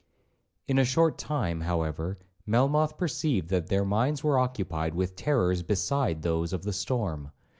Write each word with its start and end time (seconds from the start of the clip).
In 0.67 0.79
a 0.79 0.83
short 0.83 1.19
time, 1.19 1.61
however, 1.61 2.17
Melmoth 2.47 2.97
perceived 2.97 3.49
that 3.49 3.67
their 3.67 3.85
minds 3.85 4.23
were 4.23 4.39
occupied 4.39 4.95
with 4.95 5.15
terrors 5.15 5.61
beside 5.61 6.23
those 6.23 6.53
of 6.53 6.63
the 6.63 6.73
storm. 6.73 7.29